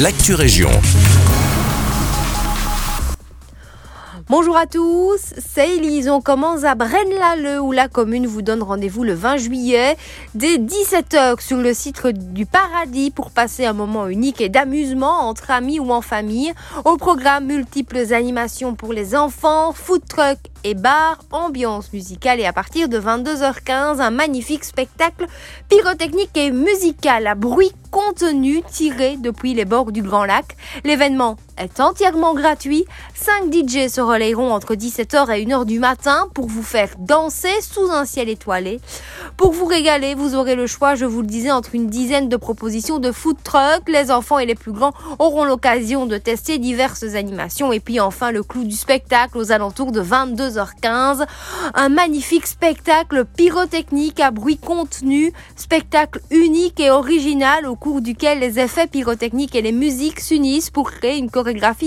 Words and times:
l'actu 0.00 0.34
région. 0.34 0.70
Bonjour 4.28 4.56
à 4.56 4.66
tous, 4.66 5.34
c'est 5.38 5.76
Elise. 5.76 6.08
On 6.08 6.20
commence 6.20 6.64
à 6.64 6.74
Braine-l'Alleud 6.74 7.60
où 7.60 7.70
la 7.70 7.86
commune 7.86 8.26
vous 8.26 8.42
donne 8.42 8.62
rendez-vous 8.62 9.04
le 9.04 9.14
20 9.14 9.36
juillet 9.36 9.96
dès 10.34 10.56
17h 10.56 11.40
sur 11.40 11.58
le 11.58 11.72
site 11.74 12.04
du 12.06 12.44
Paradis 12.44 13.12
pour 13.12 13.30
passer 13.30 13.66
un 13.66 13.72
moment 13.72 14.08
unique 14.08 14.40
et 14.40 14.48
d'amusement 14.48 15.28
entre 15.28 15.52
amis 15.52 15.78
ou 15.78 15.92
en 15.92 16.00
famille. 16.00 16.52
Au 16.84 16.96
programme, 16.96 17.46
multiples 17.46 18.12
animations 18.12 18.74
pour 18.74 18.92
les 18.92 19.14
enfants, 19.14 19.72
food 19.72 20.02
truck 20.08 20.38
et 20.64 20.74
bar, 20.74 21.20
ambiance 21.30 21.92
musicale 21.92 22.40
et 22.40 22.46
à 22.46 22.52
partir 22.52 22.88
de 22.88 22.98
22h15, 22.98 24.00
un 24.00 24.10
magnifique 24.10 24.64
spectacle 24.64 25.26
pyrotechnique 25.68 26.36
et 26.36 26.50
musical 26.50 27.26
à 27.28 27.36
bruit 27.36 27.72
contenu 27.94 28.60
tiré 28.68 29.16
depuis 29.16 29.54
les 29.54 29.64
bords 29.64 29.92
du 29.92 30.02
Grand 30.02 30.24
Lac. 30.24 30.56
L'événement 30.82 31.36
est 31.58 31.80
entièrement 31.80 32.34
gratuit. 32.34 32.84
5 33.14 33.52
DJ 33.52 33.88
se 33.88 34.00
relayeront 34.00 34.52
entre 34.52 34.74
17h 34.74 35.30
et 35.32 35.44
1h 35.44 35.64
du 35.64 35.78
matin 35.78 36.28
pour 36.34 36.46
vous 36.46 36.62
faire 36.62 36.90
danser 36.98 37.60
sous 37.60 37.90
un 37.90 38.04
ciel 38.04 38.28
étoilé. 38.28 38.80
Pour 39.36 39.52
vous 39.52 39.66
régaler, 39.66 40.14
vous 40.14 40.34
aurez 40.34 40.54
le 40.54 40.66
choix, 40.66 40.94
je 40.94 41.04
vous 41.04 41.20
le 41.20 41.26
disais, 41.26 41.50
entre 41.50 41.74
une 41.74 41.88
dizaine 41.88 42.28
de 42.28 42.36
propositions 42.36 42.98
de 42.98 43.12
food 43.12 43.36
truck. 43.42 43.88
Les 43.88 44.10
enfants 44.10 44.38
et 44.38 44.46
les 44.46 44.54
plus 44.54 44.72
grands 44.72 44.92
auront 45.18 45.44
l'occasion 45.44 46.06
de 46.06 46.18
tester 46.18 46.58
diverses 46.58 47.14
animations. 47.14 47.72
Et 47.72 47.80
puis 47.80 48.00
enfin, 48.00 48.30
le 48.30 48.42
clou 48.42 48.64
du 48.64 48.74
spectacle 48.74 49.38
aux 49.38 49.52
alentours 49.52 49.92
de 49.92 50.02
22h15. 50.02 51.26
Un 51.74 51.88
magnifique 51.88 52.46
spectacle 52.46 53.24
pyrotechnique 53.24 54.20
à 54.20 54.30
bruit 54.30 54.58
contenu. 54.58 55.32
Spectacle 55.56 56.20
unique 56.30 56.80
et 56.80 56.90
original 56.90 57.66
au 57.66 57.76
cours 57.76 58.00
duquel 58.00 58.40
les 58.40 58.58
effets 58.58 58.86
pyrotechniques 58.86 59.54
et 59.54 59.62
les 59.62 59.72
musiques 59.72 60.20
s'unissent 60.20 60.70
pour 60.70 60.90
créer 60.90 61.18
une 61.18 61.30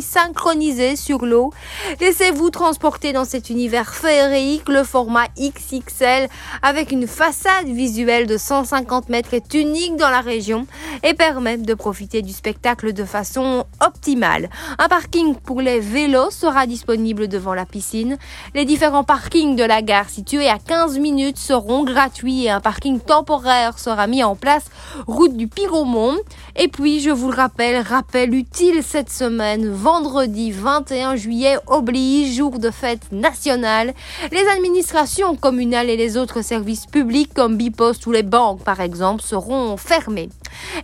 synchronisée 0.00 0.96
sur 0.96 1.24
l'eau. 1.24 1.52
Laissez-vous 2.00 2.50
transporter 2.50 3.12
dans 3.12 3.24
cet 3.24 3.50
univers 3.50 3.94
féerique. 3.94 4.68
Le 4.68 4.84
format 4.84 5.26
XXL 5.38 6.28
avec 6.62 6.92
une 6.92 7.06
façade 7.06 7.66
visuelle 7.66 8.26
de 8.26 8.36
150 8.36 9.08
mètres 9.08 9.34
est 9.34 9.54
unique 9.54 9.96
dans 9.96 10.10
la 10.10 10.20
région 10.20 10.66
et 11.02 11.14
permet 11.14 11.58
de 11.58 11.74
profiter 11.74 12.22
du 12.22 12.32
spectacle 12.32 12.92
de 12.92 13.04
façon 13.04 13.64
optimale. 13.84 14.50
Un 14.78 14.88
parking 14.88 15.34
pour 15.34 15.60
les 15.60 15.80
vélos 15.80 16.30
sera 16.30 16.66
disponible 16.66 17.28
devant 17.28 17.54
la 17.54 17.66
piscine. 17.66 18.18
Les 18.54 18.64
différents 18.64 19.04
parkings 19.04 19.56
de 19.56 19.64
la 19.64 19.82
gare 19.82 20.08
situés 20.08 20.48
à 20.48 20.58
15 20.58 20.98
minutes 20.98 21.38
seront 21.38 21.84
gratuits 21.84 22.44
et 22.44 22.50
un 22.50 22.60
parking 22.60 23.00
temporaire 23.00 23.78
sera 23.78 24.06
mis 24.06 24.22
en 24.22 24.36
place 24.36 24.64
route 25.06 25.36
du 25.36 25.48
Pyromont. 25.48 26.16
Et 26.56 26.68
puis, 26.68 27.00
je 27.00 27.10
vous 27.10 27.30
le 27.30 27.36
rappelle, 27.36 27.82
rappel 27.82 28.34
utile 28.34 28.82
cette 28.82 29.10
semaine, 29.10 29.43
vendredi 29.70 30.50
21 30.50 31.16
juillet 31.16 31.56
oblige, 31.66 32.36
jour 32.36 32.58
de 32.58 32.70
fête 32.70 33.12
nationale. 33.12 33.92
Les 34.32 34.46
administrations 34.48 35.36
communales 35.36 35.90
et 35.90 35.96
les 35.96 36.16
autres 36.16 36.42
services 36.42 36.86
publics 36.86 37.32
comme 37.34 37.56
Bipost 37.56 38.06
ou 38.06 38.12
les 38.12 38.22
banques 38.22 38.62
par 38.62 38.80
exemple 38.80 39.22
seront 39.22 39.76
fermés. 39.76 40.30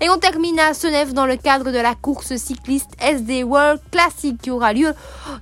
Et 0.00 0.08
on 0.10 0.18
termine 0.18 0.58
à 0.58 0.74
Senef 0.74 1.12
dans 1.12 1.26
le 1.26 1.36
cadre 1.36 1.70
de 1.70 1.78
la 1.78 1.94
course 1.94 2.36
cycliste 2.36 2.90
SD 3.00 3.44
World 3.44 3.80
Classic 3.90 4.40
qui 4.40 4.50
aura 4.50 4.72
lieu 4.72 4.94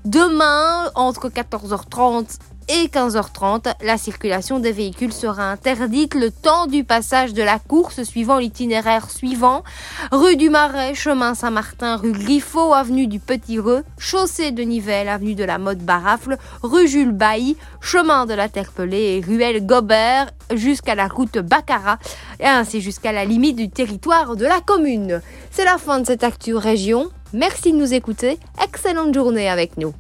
demain 0.05 0.91
entre 0.95 1.29
14h30 1.29 2.39
et 2.69 2.89
15h30. 2.89 3.75
La 3.83 3.97
circulation 3.97 4.61
des 4.61 4.73
véhicules 4.73 5.13
sera 5.13 5.51
interdite 5.51 6.15
le 6.15 6.31
temps 6.31 6.67
du 6.67 6.85
passage 6.85 7.33
de 7.33 7.43
la 7.43 7.59
course 7.59 8.03
suivant 8.03 8.39
l'itinéraire 8.39 9.11
suivant. 9.11 9.65
Rue 10.13 10.37
du 10.37 10.51
Marais, 10.51 10.95
chemin 10.95 11.35
Saint-Martin, 11.35 11.97
rue 11.97 12.13
Griffo, 12.13 12.75
avenue 12.75 13.07
du 13.07 13.21
Petit 13.21 13.59
Reux, 13.59 13.85
chaussée 13.99 14.51
de 14.51 14.63
Nivelles, 14.63 15.09
avenue 15.09 15.35
de 15.35 15.45
la 15.45 15.59
Mode 15.59 15.79
Barafle, 15.79 16.37
rue 16.63 16.87
Jules 16.87 17.13
Bailly, 17.13 17.57
chemin 17.81 18.27
de 18.27 18.35
la 18.35 18.49
Terpelée 18.49 19.17
et 19.17 19.27
ruelle 19.27 19.65
Gobert 19.65 20.31
jusqu'à 20.55 20.95
la 20.95 21.09
route 21.09 21.39
Baccarat 21.39 21.99
et 22.41 22.47
ainsi 22.47 22.81
jusqu'à 22.81 23.13
la 23.13 23.25
limite 23.25 23.57
du 23.57 23.71
de 24.27 24.45
la 24.45 24.61
commune. 24.61 25.23
C'est 25.53 25.65
la 25.65 25.79
fin 25.79 26.01
de 26.01 26.07
cette 26.07 26.25
actu 26.25 26.57
région. 26.57 27.09
Merci 27.33 27.73
de 27.73 27.79
nous 27.79 27.95
écouter. 27.95 28.39
Excellente 28.63 29.15
journée 29.15 29.49
avec 29.49 29.77
nous. 29.77 29.95